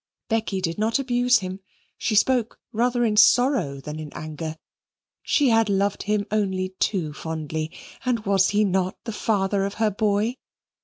(Becky 0.29 0.61
did 0.61 0.79
not 0.79 0.97
abuse 0.97 1.37
him. 1.41 1.59
She 1.95 2.15
spoke 2.15 2.59
rather 2.73 3.05
in 3.05 3.17
sorrow 3.17 3.79
than 3.79 3.99
in 3.99 4.11
anger. 4.13 4.57
She 5.21 5.49
had 5.49 5.69
loved 5.69 6.01
him 6.01 6.25
only 6.31 6.69
too 6.79 7.13
fondly: 7.13 7.71
and 8.03 8.25
was 8.25 8.49
he 8.49 8.63
not 8.63 8.97
the 9.03 9.13
father 9.13 9.63
of 9.63 9.75
her 9.75 9.91
boy?) 9.91 10.37